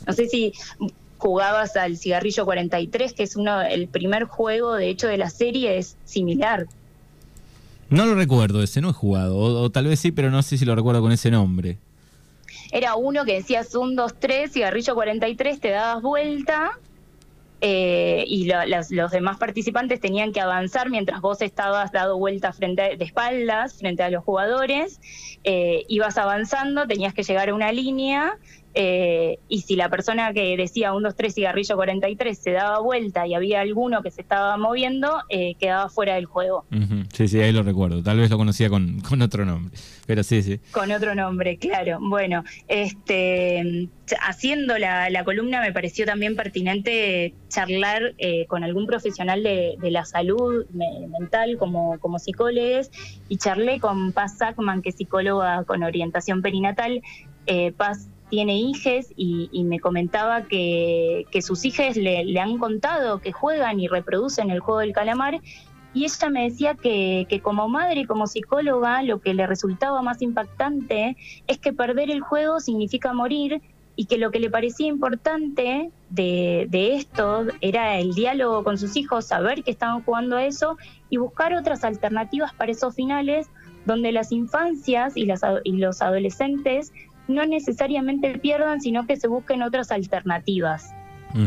No 0.07 0.13
sé 0.13 0.27
si 0.27 0.53
jugabas 1.19 1.77
al 1.77 1.97
cigarrillo 1.97 2.45
43, 2.45 3.13
que 3.13 3.23
es 3.23 3.37
uno 3.37 3.63
el 3.63 3.89
primer 3.89 4.25
juego, 4.25 4.75
de 4.75 4.89
hecho, 4.89 5.09
de 5.09 5.17
la 5.17 5.31
serie, 5.31 5.79
es 5.79 5.97
similar. 6.05 6.67
No 7.89 8.07
lo 8.07 8.15
recuerdo, 8.15 8.63
ese 8.63 8.81
no 8.81 8.91
he 8.91 8.93
jugado, 8.93 9.37
o, 9.37 9.71
tal 9.71 9.87
vez 9.87 10.01
sí, 10.01 10.11
pero 10.11 10.31
no 10.31 10.43
sé 10.43 10.59
si 10.59 10.65
lo 10.65 10.75
recuerdo 10.75 11.01
con 11.01 11.13
ese 11.13 11.31
nombre. 11.31 11.79
Era 12.73 12.97
uno 12.97 13.25
que 13.25 13.35
decías 13.35 13.75
1, 13.75 13.95
2, 13.95 14.15
3, 14.19 14.53
cigarrillo 14.53 14.95
43, 14.95 15.61
te 15.61 15.71
dabas 15.71 16.03
vuelta 16.03 16.73
eh, 17.61 18.25
y 18.27 18.51
los 18.91 19.11
demás 19.11 19.39
participantes 19.39 20.01
tenían 20.01 20.33
que 20.33 20.41
avanzar 20.41 20.91
mientras 20.91 21.21
vos 21.21 21.41
estabas 21.41 21.91
dado 21.91 22.19
vuelta 22.19 22.53
frente 22.53 22.97
de 22.97 23.05
espaldas 23.05 23.75
frente 23.79 24.03
a 24.03 24.11
los 24.11 24.25
jugadores, 24.25 25.01
eh, 25.45 25.85
ibas 25.89 26.19
avanzando, 26.19 26.87
tenías 26.87 27.15
que 27.15 27.23
llegar 27.23 27.49
a 27.49 27.55
una 27.55 27.73
línea 27.73 28.37
eh, 28.79 29.39
y 29.49 29.63
si 29.63 29.75
la 29.75 29.89
persona 29.89 30.35
que 30.35 30.55
decía 30.55 30.93
1, 30.93 31.09
2, 31.09 31.17
3, 31.17 31.35
cigarrillo 31.35 31.77
43 31.77 32.39
se 32.39 32.51
daba 32.51 32.79
vuelta 32.81 33.27
y 33.27 33.33
había 33.33 33.63
alguno 33.63 34.03
que 34.03 34.11
se 34.11 34.21
estaba 34.21 34.59
moviendo, 34.59 35.23
eh, 35.31 35.55
quedaba 35.55 35.89
fuera 35.89 36.17
del 36.17 36.27
juego. 36.27 36.67
Sí, 37.15 37.27
sí, 37.27 37.41
ahí 37.41 37.53
lo 37.53 37.63
recuerdo. 37.63 38.03
Tal 38.03 38.19
vez 38.19 38.29
lo 38.29 38.37
conocía 38.37 38.69
con, 38.69 39.01
con, 39.01 39.23
otro 39.23 39.47
nombre, 39.47 39.75
pero 40.05 40.23
sí, 40.23 40.43
sí. 40.43 40.61
Con 40.73 40.93
otro 40.93 41.15
nombre, 41.15 41.57
claro. 41.57 42.01
Bueno, 42.03 42.45
este, 42.69 43.89
haciendo 44.21 44.77
la, 44.77 45.25
columna 45.25 45.63
me 45.63 45.73
pareció 45.73 46.05
también 46.05 46.37
pertinente 46.37 47.33
charlar 47.49 48.13
eh, 48.19 48.45
con 48.45 48.63
algún 48.63 48.87
profesional 48.87 49.43
de, 49.43 49.79
la 49.85 50.05
salud 50.05 50.67
mental 51.19 51.57
como, 51.57 51.99
como 51.99 52.19
psicólogos 52.19 52.91
y 53.31 53.39
charlé 53.39 53.81
con 53.81 54.13
Paz 54.13 54.37
Sackman, 54.37 54.83
que 54.83 54.91
es 54.91 54.97
psicóloga 54.97 55.65
con 55.65 55.83
orientación 55.83 56.43
perinatal. 56.43 57.01
Paz 57.77 58.09
tiene 58.29 58.59
hijes 58.59 59.13
y, 59.17 59.65
me 59.65 59.81
comentaba 59.81 60.43
que, 60.43 61.27
sus 61.41 61.65
hijas 61.65 61.97
le, 61.97 62.39
han 62.41 62.59
contado 62.59 63.21
que 63.21 63.33
juegan 63.33 63.81
y 63.81 63.89
reproducen 63.89 64.51
el 64.51 64.61
juego 64.61 64.81
del 64.81 64.93
calamar. 64.93 65.41
Y 65.95 66.05
ella 66.05 66.29
me 66.29 66.45
decía 66.45 66.75
que, 66.75 67.41
como 67.43 67.69
madre 67.69 68.01
y 68.01 68.05
como 68.05 68.27
psicóloga 68.27 69.03
lo 69.03 69.21
que 69.21 69.35
le 69.35 69.47
resultaba 69.47 70.03
más 70.03 70.21
impactante 70.23 71.17
es 71.47 71.59
que 71.59 71.73
perder 71.73 72.11
el 72.11 72.21
juego 72.21 72.61
significa 72.61 73.13
morir 73.13 73.63
y 73.99 74.05
que 74.05 74.19
lo 74.19 74.31
que 74.31 74.41
le 74.41 74.51
parecía 74.51 74.89
importante 74.89 75.91
de, 76.11 76.67
de, 76.69 76.97
esto 76.97 77.47
era 77.63 77.99
el 77.99 78.15
diálogo 78.15 78.63
con 78.63 78.77
sus 78.77 78.95
hijos, 78.95 79.25
saber 79.25 79.65
que 79.65 79.71
estaban 79.71 80.03
jugando 80.03 80.37
a 80.37 80.45
eso 80.45 80.77
y 81.09 81.17
buscar 81.17 81.55
otras 81.55 81.83
alternativas 81.83 82.53
para 82.53 82.73
esos 82.73 82.95
finales 82.95 83.49
donde 83.87 84.13
las 84.13 84.33
infancias 84.33 85.17
y, 85.17 85.25
las, 85.25 85.41
y 85.65 85.79
los 85.79 86.03
adolescentes 86.03 86.93
no 87.29 87.45
necesariamente 87.47 88.39
pierdan, 88.39 88.81
sino 88.81 89.07
que 89.07 89.17
se 89.17 89.29
busquen 89.29 89.63
otras 89.63 89.91
alternativas. 89.91 90.93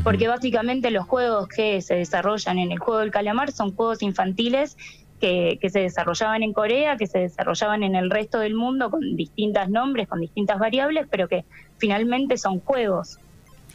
Porque 0.03 0.27
básicamente 0.27 0.91
los 0.91 1.07
juegos 1.07 1.47
que 1.47 1.81
se 1.81 1.95
desarrollan 1.95 2.59
en 2.59 2.71
el 2.71 2.77
juego 2.77 2.99
del 2.99 3.09
calamar 3.09 3.51
son 3.51 3.73
juegos 3.73 4.03
infantiles 4.03 4.77
que, 5.19 5.57
que, 5.59 5.71
se 5.71 5.79
desarrollaban 5.79 6.43
en 6.43 6.53
Corea, 6.53 6.95
que 6.95 7.07
se 7.07 7.17
desarrollaban 7.17 7.81
en 7.81 7.95
el 7.95 8.11
resto 8.11 8.37
del 8.37 8.53
mundo 8.53 8.91
con 8.91 9.15
distintos 9.15 9.67
nombres, 9.69 10.07
con 10.07 10.19
distintas 10.19 10.59
variables, 10.59 11.07
pero 11.09 11.27
que 11.27 11.43
finalmente 11.79 12.37
son 12.37 12.59
juegos. 12.59 13.17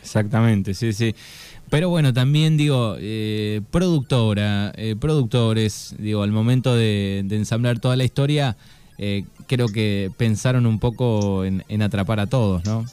Exactamente, 0.00 0.74
sí, 0.74 0.92
sí. 0.92 1.16
Pero 1.68 1.88
bueno, 1.88 2.12
también 2.12 2.56
digo, 2.56 2.96
eh, 3.00 3.62
productora, 3.70 4.72
eh, 4.76 4.94
productores, 4.94 5.96
digo, 5.98 6.22
al 6.22 6.30
momento 6.30 6.76
de, 6.76 7.22
de 7.24 7.36
ensamblar 7.36 7.80
toda 7.80 7.96
la 7.96 8.04
historia, 8.04 8.56
eh, 8.98 9.24
creo 9.46 9.68
que 9.68 10.10
pensaron 10.16 10.66
un 10.66 10.78
poco 10.78 11.44
en, 11.44 11.82
atrapar 11.82 12.20
a 12.20 12.26
todos, 12.26 12.64
¿no? 12.64 12.84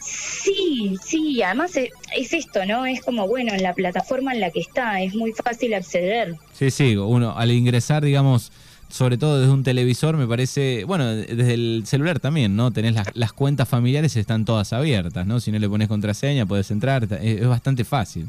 Sí, 0.00 0.96
sí, 1.02 1.42
además 1.42 1.72
es, 1.76 2.32
esto, 2.32 2.66
¿no? 2.66 2.84
Es 2.84 3.00
como, 3.00 3.26
bueno, 3.26 3.52
en 3.54 3.62
la 3.62 3.74
plataforma 3.74 4.34
en 4.34 4.40
la 4.40 4.50
que 4.50 4.60
está, 4.60 5.00
es 5.00 5.14
muy 5.14 5.32
fácil 5.32 5.72
acceder. 5.74 6.36
Sí, 6.52 6.70
sí, 6.70 6.96
uno 6.96 7.36
al 7.36 7.50
ingresar, 7.50 8.04
digamos, 8.04 8.52
sobre 8.88 9.16
todo 9.16 9.40
desde 9.40 9.52
un 9.52 9.64
televisor, 9.64 10.16
me 10.16 10.26
parece, 10.26 10.84
bueno, 10.84 11.06
desde 11.06 11.54
el 11.54 11.84
celular 11.86 12.20
también, 12.20 12.56
¿no? 12.56 12.70
Tenés 12.70 12.94
las, 12.94 13.08
las 13.14 13.32
cuentas 13.32 13.68
familiares, 13.68 14.16
están 14.16 14.44
todas 14.44 14.72
abiertas, 14.72 15.26
¿no? 15.26 15.40
Si 15.40 15.50
no 15.50 15.58
le 15.58 15.68
pones 15.68 15.88
contraseña, 15.88 16.46
puedes 16.46 16.70
entrar, 16.70 17.08
es 17.20 17.46
bastante 17.46 17.84
fácil. 17.84 18.28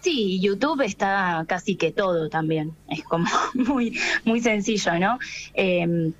Sí, 0.00 0.40
YouTube 0.40 0.80
está 0.82 1.44
casi 1.46 1.76
que 1.76 1.92
todo 1.92 2.28
también. 2.28 2.72
Es 2.88 3.04
como 3.04 3.26
muy, 3.54 3.98
muy 4.24 4.40
sencillo, 4.40 4.98
¿no? 4.98 5.18
Em, 5.54 6.12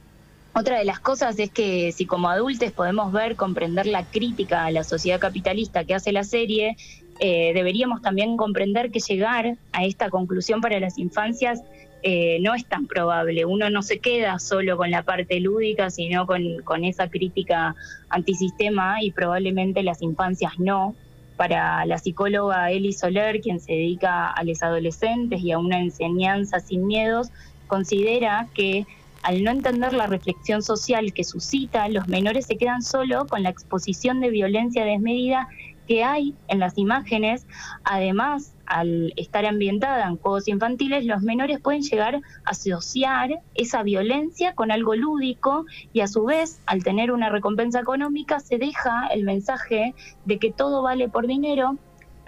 otra 0.52 0.78
de 0.78 0.84
las 0.84 1.00
cosas 1.00 1.38
es 1.38 1.50
que 1.50 1.92
si 1.92 2.06
como 2.06 2.28
adultos 2.28 2.72
podemos 2.72 3.12
ver, 3.12 3.37
comprender 3.37 3.87
la 3.87 4.04
crítica 4.04 4.64
a 4.66 4.70
la 4.70 4.84
sociedad 4.84 5.20
capitalista 5.20 5.84
que 5.84 5.94
hace 5.94 6.12
la 6.12 6.25
serie, 6.25 6.76
eh, 7.20 7.52
deberíamos 7.54 8.02
también 8.02 8.37
comprender 8.37 8.90
que 8.90 9.00
llegar 9.00 9.56
a 9.72 9.84
esta 9.84 10.10
conclusión 10.10 10.60
para 10.60 10.80
las 10.80 10.99
infancias 10.99 11.62
eh, 12.02 12.38
no 12.40 12.54
es 12.54 12.66
tan 12.66 12.87
probable. 12.87 13.44
Uno 13.44 13.70
no 13.70 13.82
se 13.82 13.99
queda 13.99 14.38
solo 14.38 14.76
con 14.76 14.90
la 14.90 15.04
parte 15.04 15.38
lúdica, 15.40 15.90
sino 15.90 16.26
con, 16.26 16.42
con 16.64 16.84
esa 16.84 17.08
crítica 17.08 17.75
antisistema 18.08 19.02
y 19.02 19.12
probablemente 19.12 19.82
las 19.82 20.02
infancias 20.02 20.58
no 20.58 20.94
para 21.40 21.87
la 21.87 21.97
psicóloga 21.97 22.70
Eli 22.70 22.92
Soler, 22.92 23.40
quien 23.40 23.61
se 23.61 23.73
dedica 23.73 24.28
a 24.28 24.44
los 24.44 24.62
adolescentes 24.62 25.40
y 25.40 25.52
a 25.52 25.59
una 25.59 25.80
enseñanza 25.80 26.61
sin 26.61 26.87
miedos, 26.87 27.28
considera 27.66 28.47
que 28.52 28.85
al 29.23 29.42
no 29.42 29.50
entender 29.50 29.94
la 29.94 30.06
reflexión 30.06 30.61
social 30.62 31.14
que 31.14 31.25
suscita, 31.25 31.88
los 31.88 32.09
menores 32.09 32.44
se 32.44 32.59
quedan 32.59 32.82
solo 32.82 33.26
con 33.26 33.42
la 33.42 33.49
exposición 33.49 34.20
de 34.20 34.28
violencia 34.28 34.85
desmedida 34.85 35.49
que 35.90 36.04
hay 36.04 36.37
en 36.47 36.61
las 36.61 36.78
imágenes, 36.78 37.49
además 37.82 38.54
al 38.64 39.12
estar 39.16 39.44
ambientada 39.44 40.06
en 40.06 40.18
juegos 40.18 40.47
infantiles, 40.47 41.04
los 41.04 41.23
menores 41.23 41.59
pueden 41.59 41.82
llegar 41.82 42.14
a 42.14 42.20
asociar 42.44 43.40
esa 43.56 43.82
violencia 43.82 44.54
con 44.54 44.70
algo 44.70 44.94
lúdico 44.94 45.66
y 45.92 46.02
a 46.02 46.06
su 46.06 46.23
vez, 46.25 46.62
al 46.66 46.85
tener 46.85 47.11
una 47.11 47.28
recompensa 47.28 47.80
económica, 47.80 48.38
se 48.38 48.59
deja 48.59 49.09
el 49.09 49.25
mensaje 49.25 49.97
de 50.26 50.38
que 50.38 50.52
todo 50.52 50.80
vale 50.80 51.09
por 51.09 51.26
dinero, 51.26 51.76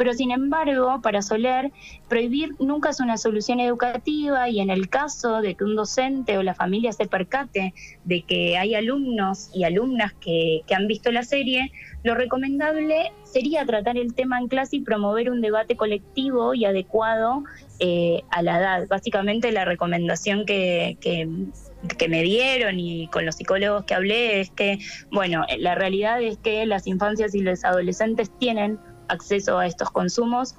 Pero 0.02 0.14
sin 0.14 0.32
embargo, 0.32 1.00
para 1.00 1.22
Soler, 1.22 1.70
prohibir 2.08 2.56
nunca 2.58 2.90
es 2.90 2.98
una 2.98 3.16
solución 3.16 3.60
educativa 3.60 4.48
y 4.48 4.58
en 4.58 4.68
el 4.68 4.88
caso 4.88 5.40
de 5.40 5.54
que 5.54 5.62
un 5.62 5.76
docente 5.76 6.36
o 6.38 6.42
la 6.42 6.54
familia 6.56 6.92
se 6.92 7.06
percate 7.06 7.72
de 8.02 8.22
que 8.22 8.58
hay 8.58 8.74
alumnos 8.74 9.48
y 9.54 9.62
alumnas 9.62 10.12
que, 10.14 10.62
que 10.66 10.74
han 10.74 10.88
visto 10.88 11.12
la 11.12 11.22
serie, 11.22 11.70
lo 12.02 12.16
recomendable 12.16 13.12
sería 13.22 13.64
tratar 13.64 13.96
el 13.96 14.12
tema 14.14 14.40
en 14.40 14.48
clase 14.48 14.76
y 14.76 14.80
promover 14.80 15.30
un 15.30 15.40
debate 15.40 15.76
colectivo 15.76 16.52
y 16.52 16.64
adecuado 16.64 17.44
eh, 17.78 18.24
a 18.30 18.42
la 18.42 18.58
edad. 18.58 18.88
Básicamente 18.88 19.52
la 19.52 19.64
recomendación 19.64 20.44
que, 20.44 20.98
que, 21.00 21.28
me 22.08 22.22
dieron 22.22 22.80
y 22.80 23.06
con 23.08 23.24
los 23.24 23.36
psicólogos 23.36 23.84
que 23.84 23.94
hablé 23.94 24.40
es 24.40 24.50
que, 24.50 24.78
bueno, 25.12 25.44
la 25.58 25.76
realidad 25.76 26.20
es 26.20 26.38
que 26.38 26.66
las 26.66 26.88
infancias 26.88 27.36
y 27.36 27.40
los 27.40 27.64
adolescentes 27.64 28.30
tienen 28.38 28.80
acceso 29.12 29.58
a 29.58 29.66
estos 29.66 29.90
consumos 29.90 30.56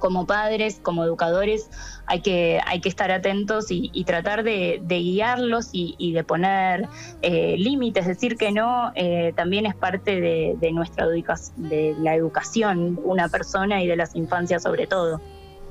como 0.00 0.26
padres, 0.26 0.80
como 0.82 1.04
educadores, 1.04 1.70
hay 2.06 2.20
que, 2.22 2.58
hay 2.66 2.80
que 2.80 2.88
estar 2.88 3.12
atentos 3.12 3.66
y, 3.68 4.04
tratar 4.04 4.42
de, 4.42 4.80
guiarlos 4.88 5.68
y, 5.72 6.12
de 6.12 6.24
poner 6.24 6.88
eh, 7.22 7.54
límites, 7.56 8.06
decir 8.06 8.36
que 8.36 8.50
no, 8.50 8.90
eh, 8.96 9.32
también 9.36 9.66
es 9.66 9.76
parte 9.76 10.20
de, 10.20 10.72
nuestra 10.72 11.06
de 11.06 11.94
la 12.00 12.16
educación, 12.16 12.98
una 13.04 13.28
persona 13.28 13.80
y 13.82 13.86
de 13.86 13.96
las 13.96 14.16
infancias 14.16 14.64
sobre 14.64 14.88
todo. 14.88 15.20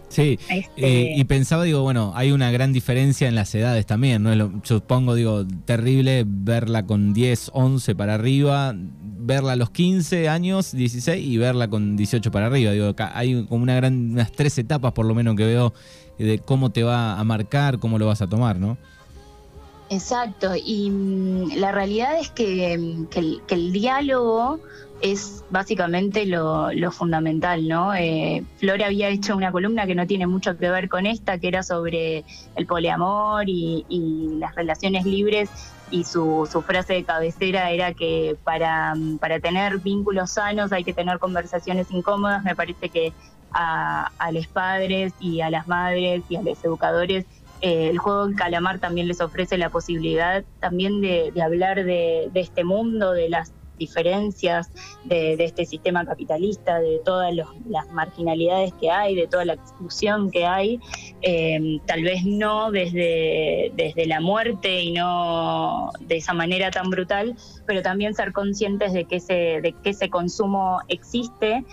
Sí, 0.10 0.39
este 0.50 0.72
eh, 0.78 1.13
y 1.16 1.24
pensaba, 1.25 1.63
digo, 1.63 1.84
bueno, 1.84 2.13
hay 2.16 2.32
una 2.32 2.50
gran 2.50 2.74
diferencia 2.74 3.28
en 3.28 3.36
las 3.36 3.54
edades 3.54 3.86
también, 3.86 4.24
¿no? 4.24 4.34
Lo, 4.34 4.51
supongo, 4.63 5.13
digo, 5.13 5.46
terrible 5.66 6.24
verla 6.25 6.88
con 6.88 7.13
10, 7.13 7.51
11 7.54 7.96
para 7.96 8.16
arriba, 8.16 8.74
verla 9.20 9.54
a 9.54 9.56
los 9.56 9.70
15 9.70 10.30
años, 10.30 10.72
16 10.72 11.26
y 11.26 11.38
verla 11.38 11.68
con 11.68 11.96
18 11.96 12.32
para 12.32 12.48
arriba. 12.48 12.72
Digo, 12.72 12.94
hay 13.14 13.46
como 13.46 13.64
una 13.64 13.76
gran, 13.76 14.12
unas 14.12 14.32
tres 14.32 14.58
etapas 14.58 14.94
por 14.94 15.06
lo 15.06 15.16
menos 15.16 15.36
que 15.36 15.46
veo 15.46 15.74
de 16.18 16.40
cómo 16.40 16.72
te 16.72 16.84
va 16.84 17.20
a 17.20 17.24
marcar, 17.24 17.80
cómo 17.80 17.98
lo 17.98 18.08
vas 18.08 18.22
a 18.22 18.28
tomar, 18.28 18.58
¿no? 18.58 18.78
Exacto, 19.90 20.54
y 20.56 20.90
mm, 20.90 21.58
la 21.58 21.72
realidad 21.72 22.20
es 22.20 22.30
que, 22.30 23.06
que 23.10 23.56
el 23.56 23.72
diálogo 23.72 24.60
es 25.02 25.44
básicamente 25.50 26.26
lo, 26.26 26.70
fundamental, 26.92 27.68
¿no? 27.68 27.94
Eh, 27.96 28.44
Flor 28.58 28.84
había 28.84 29.10
hecho 29.10 29.36
una 29.36 29.52
columna 29.52 29.86
que 29.86 29.96
no 29.96 30.06
tiene 30.08 30.28
mucho 30.28 30.58
que 30.58 30.70
ver 30.70 30.90
con 30.90 31.06
esta, 31.06 31.38
que 31.38 31.48
era 31.48 31.64
sobre 31.64 32.26
el 32.56 32.66
poliamor 32.66 33.48
y, 33.48 33.86
las 34.40 34.56
relaciones 34.56 35.06
libres, 35.06 35.50
y 35.91 36.03
su, 36.03 36.48
frase 36.65 36.93
de 36.93 37.03
cabecera 37.03 37.72
era 37.72 37.93
que 37.93 38.38
para, 38.43 38.93
para 39.19 39.39
tener 39.39 39.79
vínculos 39.79 40.31
sanos 40.31 40.72
hay 40.72 40.84
que 40.84 40.93
tener 40.93 41.19
conversaciones 41.19 41.91
incómodas. 41.91 42.43
Me 42.43 42.55
parece 42.55 42.89
que 42.89 43.13
a, 43.51 44.12
los 44.31 44.48
padres 44.48 45.13
y 45.19 45.41
a 45.41 45.50
las 45.50 45.67
madres 45.67 46.24
y 46.29 46.36
a 46.36 46.41
los 46.41 46.63
educadores 46.63 47.25
eh, 47.62 47.89
el 47.89 47.98
juego 47.98 48.27
del 48.27 48.36
calamar 48.36 48.79
también 48.79 49.08
les 49.08 49.19
ofrece 49.19 49.58
la 49.58 49.69
posibilidad 49.69 50.46
también 50.60 51.01
de, 51.01 51.34
hablar 51.43 51.84
de, 51.84 52.31
este 52.36 52.63
mundo, 52.63 53.12
de 53.12 53.29
las 53.29 53.51
diferencias 53.80 54.72
de, 55.06 55.34
este 55.44 55.66
sistema 55.66 56.06
capitalista, 56.06 56.80
de 56.80 57.00
todas 57.04 57.34
las 57.34 57.90
marginalidades 57.92 58.74
que 58.74 58.92
hay, 58.92 59.16
de 59.16 59.28
toda 59.28 59.46
la 59.46 59.54
exclusión 59.54 60.30
que 60.30 60.46
hay, 60.46 60.80
eh, 61.22 61.80
tal 61.88 62.04
vez 62.04 62.24
no 62.26 62.72
desde, 62.72 63.72
desde 63.76 64.06
la 64.06 64.20
muerte 64.20 64.84
y 64.84 64.92
no 64.92 65.90
de 66.02 66.18
esa 66.18 66.34
manera 66.34 66.70
tan 66.70 66.90
brutal, 66.90 67.36
pero 67.66 67.82
también 67.82 68.14
ser 68.14 68.34
conscientes 68.34 68.94
de 68.94 69.06
que 69.06 69.16
ese, 69.16 69.62
de 69.62 69.74
que 69.82 69.92
ese 69.92 70.10
consumo 70.10 70.80
existe 70.88 71.64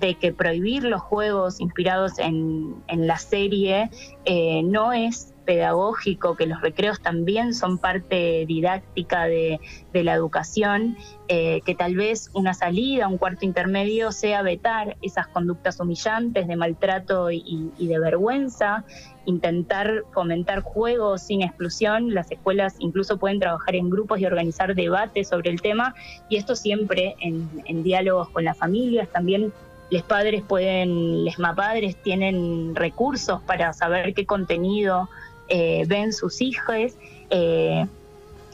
de 0.00 0.14
que 0.16 0.32
prohibir 0.32 0.84
los 0.84 1.00
juegos 1.00 1.60
inspirados 1.60 2.18
en, 2.18 2.74
en 2.88 3.06
la 3.06 3.16
serie 3.16 3.90
eh, 4.24 4.62
no 4.64 4.92
es 4.92 5.33
pedagógico, 5.44 6.36
que 6.36 6.46
los 6.46 6.60
recreos 6.60 7.00
también 7.00 7.54
son 7.54 7.78
parte 7.78 8.44
didáctica 8.46 9.24
de, 9.24 9.60
la 9.92 10.14
educación, 10.14 10.96
eh, 11.28 11.60
que 11.64 11.74
tal 11.74 11.94
vez 11.94 12.30
una 12.34 12.52
salida, 12.52 13.06
un 13.08 13.16
cuarto 13.16 13.44
intermedio 13.44 14.10
sea 14.12 14.42
vetar 14.42 14.96
esas 15.02 15.28
conductas 15.28 15.78
humillantes 15.78 16.48
de 16.48 16.56
maltrato 16.56 17.30
y, 17.30 17.70
de 17.78 17.98
vergüenza, 17.98 18.84
intentar 19.26 20.02
fomentar 20.12 20.60
juegos 20.60 21.22
sin 21.22 21.42
exclusión, 21.42 22.12
las 22.12 22.30
escuelas 22.30 22.74
incluso 22.80 23.18
pueden 23.18 23.38
trabajar 23.38 23.76
en 23.76 23.88
grupos 23.88 24.20
y 24.20 24.26
organizar 24.26 24.74
debates 24.74 25.28
sobre 25.28 25.50
el 25.50 25.62
tema, 25.62 25.94
y 26.28 26.36
esto 26.36 26.56
siempre 26.56 27.14
en, 27.20 27.82
diálogos 27.82 28.28
con 28.30 28.44
las 28.44 28.58
familias, 28.58 29.08
también 29.08 29.52
los 29.90 30.02
padres 30.02 30.42
pueden, 30.42 31.24
les 31.24 31.38
mapadres 31.38 31.96
tienen 32.02 32.74
recursos 32.74 33.40
para 33.42 33.72
saber 33.72 34.14
qué 34.14 34.26
contenido 34.26 35.08
eh, 35.48 35.84
ven 35.86 36.12
sus 36.12 36.40
hijos. 36.40 36.92
Eh, 37.30 37.86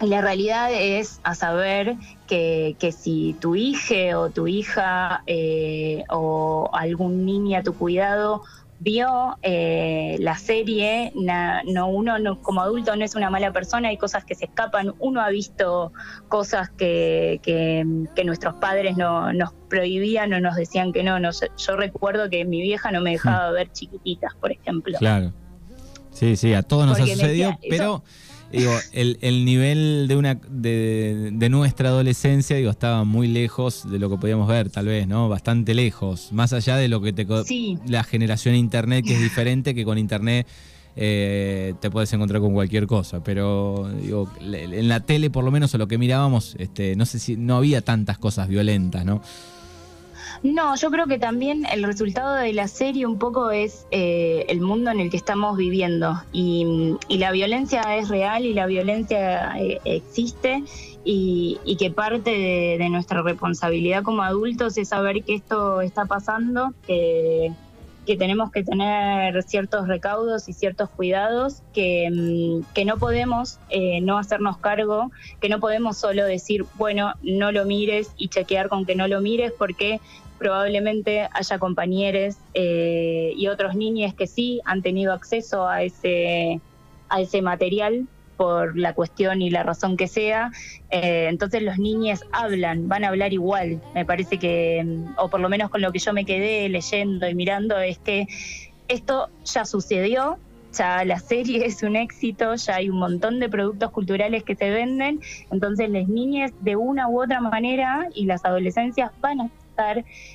la 0.00 0.20
realidad 0.22 0.72
es 0.72 1.20
a 1.24 1.35
saber 1.35 1.96
que, 2.26 2.94
si 2.96 3.37
tu 3.40 3.55
hija 3.55 4.18
o 4.18 4.31
tu 4.31 4.46
hija 4.46 5.22
eh, 5.26 6.05
o 6.09 6.70
algún 6.72 7.26
niño 7.26 7.59
a 7.59 7.62
tu 7.62 7.74
cuidado 7.74 8.42
vio 8.83 9.37
la 9.42 10.37
serie, 10.38 11.12
no 11.14 11.88
uno 11.88 12.40
como 12.40 12.62
adulto 12.62 12.96
no 12.96 13.05
es 13.05 13.14
una 13.14 13.29
mala 13.29 13.53
persona, 13.53 13.88
hay 13.88 13.98
cosas 13.98 14.24
que 14.24 14.35
se 14.35 14.46
escapan, 14.46 14.94
uno 15.00 15.20
ha 15.20 15.29
visto 15.29 15.92
cosas 16.29 16.70
que, 16.70 17.40
que, 17.42 17.85
nuestros 18.24 18.55
padres 18.55 18.96
no, 18.96 19.35
nos 19.35 19.53
prohibían 19.68 20.33
o 20.33 20.40
nos 20.40 20.57
decían 20.57 20.92
que 20.94 21.03
no. 21.03 21.20
no 21.20 21.29
yo, 21.31 21.76
recuerdo 21.76 22.31
que 22.31 22.46
mi 22.46 22.62
vieja 22.62 22.90
no 22.90 23.03
me 23.03 23.11
dejaba 23.11 23.50
hmm. 23.50 23.55
ver 23.55 23.72
chiquititas, 23.72 24.35
por 24.37 24.50
ejemplo. 24.50 24.96
Claro. 24.98 25.33
Sí, 26.20 26.37
sí, 26.37 26.52
a 26.52 26.62
todos 26.62 26.87
nos 26.87 27.00
ha 27.00 27.06
sucedido, 27.06 27.59
pero 27.70 28.04
digo, 28.52 28.72
el, 28.92 29.16
el, 29.22 29.46
nivel 29.46 30.04
de 30.06 30.16
una 30.16 30.35
de, 30.35 31.30
de, 31.33 31.48
nuestra 31.48 31.88
adolescencia 31.88 32.59
digo 32.59 32.70
estaba 32.70 33.04
muy 33.04 33.26
lejos 33.26 33.90
de 33.90 33.98
lo 33.98 34.11
que 34.11 34.18
podíamos 34.18 34.46
ver, 34.46 34.68
tal 34.68 34.85
vez, 34.85 35.09
¿no? 35.09 35.30
Bastante 35.30 35.72
lejos, 35.72 36.30
más 36.30 36.52
allá 36.52 36.76
de 36.76 36.88
lo 36.88 37.00
que 37.00 37.14
te 37.14 37.26
la 37.87 38.04
generación 38.04 38.54
internet 38.54 39.06
que 39.06 39.14
es 39.14 39.20
diferente 39.22 39.74
que 39.74 39.83
con 39.83 39.96
internet 39.96 40.46
eh, 40.94 41.72
te 41.80 41.90
puedes 41.90 42.12
encontrar 42.12 42.42
con 42.42 42.52
cualquier 42.52 42.87
cosa, 42.87 43.24
pero 43.24 43.90
digo, 44.02 44.30
en 44.42 44.88
la 44.88 45.00
tele 45.00 45.30
por 45.30 45.42
lo 45.42 45.50
menos 45.50 45.74
o 45.74 45.78
lo 45.78 45.88
que 45.88 45.96
mirábamos, 45.96 46.54
este, 46.59 46.96
no 46.96 47.06
sé 47.06 47.18
si 47.18 47.38
no 47.38 47.56
había 47.56 47.80
tantas 47.80 48.18
cosas 48.18 48.46
violentas, 48.46 49.06
¿no? 49.06 49.22
No, 50.43 50.77
yo 50.77 50.90
creo 50.90 51.07
que 51.07 51.19
también 51.19 51.66
el 51.73 51.83
resultado 51.83 52.35
de 52.35 52.53
la 52.53 52.69
serie 52.69 53.07
un 53.07 53.19
poco 53.19 53.51
es 53.51 53.87
eh, 53.90 54.45
el 54.49 54.61
mundo 54.61 54.90
en 54.90 55.01
el 55.01 55.11
que 55.11 55.16
estamos 55.16 55.57
viviendo. 55.57 56.23
Y, 56.33 56.97
la 57.09 57.33
violencia 57.33 57.97
es 57.97 58.09
real 58.09 58.47
y 58.47 58.55
la 58.55 58.66
violencia 58.66 59.53
eh, 59.59 59.81
existe. 59.85 60.64
Y, 61.05 61.59
que 61.79 61.90
parte 61.90 62.31
de, 62.79 62.88
nuestra 62.90 63.23
responsabilidad 63.23 64.03
como 64.03 64.23
adultos 64.23 64.77
es 64.77 64.88
saber 64.88 65.23
que 65.25 65.35
esto 65.35 65.81
está 65.81 66.05
pasando, 66.05 66.75
que, 66.87 67.53
tenemos 68.16 68.51
que 68.51 68.62
tener 68.62 69.42
ciertos 69.42 69.88
recaudos 69.88 70.49
y 70.49 70.53
ciertos 70.53 70.88
cuidados, 70.90 71.62
que, 71.73 72.09
mm, 72.11 72.73
que 72.75 72.85
no 72.85 72.99
podemos 72.99 73.59
eh, 73.68 74.01
no 74.01 74.18
hacernos 74.18 74.59
cargo, 74.59 75.11
que 75.40 75.49
no 75.49 75.61
podemos 75.61 75.99
solo 75.99 76.25
decir, 76.25 76.64
bueno, 76.75 77.14
no 77.23 77.53
lo 77.53 77.64
mires 77.64 78.12
y 78.16 78.29
chequear 78.29 78.68
con 78.68 78.87
que 78.87 78.94
no 78.94 79.09
lo 79.09 79.20
mires 79.20 79.53
porque 79.57 80.01
probablemente 80.38 81.29
haya 81.33 81.59
compañeros 81.59 82.37
eh, 82.55 83.33
y 83.37 83.49
otros 83.49 83.75
niños 83.75 84.14
que 84.14 84.27
sí 84.27 84.61
han 84.64 84.81
tenido 84.81 85.12
acceso 85.12 85.68
a 85.68 85.83
ese, 85.83 86.61
a 87.11 87.20
ese 87.20 87.42
material 87.42 88.07
por 88.40 88.79
la 88.79 88.94
cuestión 88.94 89.42
y 89.42 89.50
la 89.50 89.64
razón 89.64 89.98
que 89.98 90.09
sea. 90.09 90.50
Eh, 90.88 91.26
entonces 91.29 91.62
los 91.62 91.76
niños 91.76 92.24
hablan, 92.33 92.88
van 92.88 93.05
a 93.05 93.09
hablar 93.09 93.35
igual. 93.35 93.83
Me 93.94 94.07
parece 94.07 94.38
que, 94.38 94.83
o 95.18 95.29
por 95.29 95.40
lo 95.40 95.50
menos 95.50 95.68
con 95.68 95.83
lo 95.83 95.92
que 95.92 95.98
yo 95.98 96.14
me 96.14 96.24
quedé 96.24 96.66
leyendo 96.70 97.29
y 97.29 97.35
mirando, 97.35 97.79
es 97.79 97.98
que 97.98 98.26
esto 98.88 99.29
ya 99.44 99.66
sucedió, 99.66 100.38
ya 100.72 101.05
la 101.05 101.18
serie 101.18 101.66
es 101.66 101.83
un 101.83 101.96
éxito, 101.96 102.55
ya 102.55 102.76
hay 102.76 102.88
un 102.88 102.98
montón 102.98 103.40
de 103.40 103.50
productos 103.50 103.90
culturales 103.90 104.42
que 104.42 104.57
se 104.57 104.70
venden, 104.70 105.20
entonces 105.50 105.90
las 105.90 106.09
niñas 106.09 106.50
de 106.62 106.76
una 106.76 107.11
u 107.11 107.22
otra 107.22 107.42
manera 107.42 108.09
y 108.14 108.24
las 108.24 108.42
adolescencias 108.46 109.11
van 109.20 109.42
a 109.42 109.50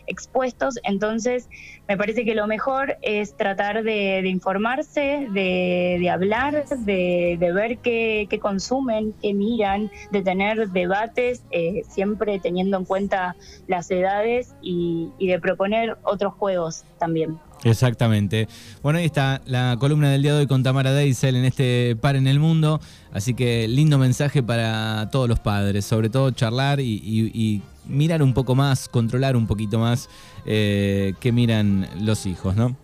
expuestos. 0.07 0.79
Entonces, 0.83 1.49
me 1.87 1.97
parece 1.97 2.25
que 2.25 2.35
lo 2.35 2.47
mejor 2.47 2.97
es 3.01 3.35
tratar 3.37 3.83
de, 3.83 4.27
informarse, 4.27 5.27
de, 5.31 6.09
hablar, 6.09 6.65
de, 6.67 7.51
ver 7.53 7.77
qué, 7.79 8.39
consumen, 8.41 9.13
qué 9.21 9.33
miran, 9.33 9.91
de 10.11 10.21
tener 10.21 10.69
debates, 10.69 11.43
eh, 11.51 11.83
siempre 11.87 12.39
teniendo 12.39 12.77
en 12.77 12.85
cuenta 12.85 13.35
las 13.67 13.89
edades 13.91 14.55
y, 14.61 15.11
de 15.19 15.39
proponer 15.39 15.97
otros 16.03 16.33
juegos 16.33 16.83
también. 16.99 17.37
Exactamente. 17.63 18.47
Bueno, 18.83 18.99
ahí 18.99 19.05
está 19.05 19.41
la 19.45 19.75
columna 19.79 20.11
del 20.11 20.21
día 20.21 20.33
de 20.33 20.41
hoy 20.41 20.47
con 20.47 20.61
Tamara 20.61 20.91
Deisel 20.91 21.35
en 21.35 21.45
este 21.45 21.95
Par 21.95 22.15
en 22.15 22.27
el 22.27 22.39
Mundo. 22.39 22.79
Así 23.11 23.33
que 23.33 23.67
lindo 23.67 23.97
mensaje 23.97 24.43
para 24.43 25.09
todos 25.09 25.27
los 25.27 25.39
padres, 25.39 25.85
sobre 25.85 26.09
todo 26.09 26.31
charlar 26.31 26.79
y, 26.79 27.61
mirar 27.87 28.21
un 28.21 28.33
poco 28.33 28.55
más, 28.55 28.89
controlar 28.89 29.35
un 29.35 29.47
poquito 29.47 29.79
más 29.79 30.09
eh, 30.45 31.13
qué 31.19 31.31
miran 31.31 31.87
los 31.99 32.25
hijos, 32.25 32.55
¿no? 32.55 32.75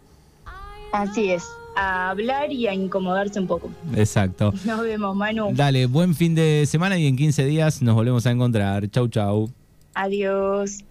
Así 0.92 1.32
es 1.32 1.44
a 1.76 2.10
hablar 2.10 2.52
y 2.52 2.68
a 2.68 2.74
incomodarse 2.74 3.40
un 3.40 3.48
poco. 3.48 3.72
Exacto. 3.96 4.54
Nos 4.66 4.82
vemos, 4.82 5.16
Manu. 5.16 5.52
Dale, 5.54 5.86
buen 5.86 6.16
fin 6.16 6.36
de 6.36 6.66
semana 6.68 6.98
y 6.98 7.08
en 7.08 7.16
15 7.16 7.46
días 7.46 7.82
nos 7.82 7.96
volvemos 7.96 8.26
a 8.26 8.32
encontrar. 8.32 8.90
Chau, 8.90 9.08
chau. 9.08 9.50
Adiós. 9.94 10.84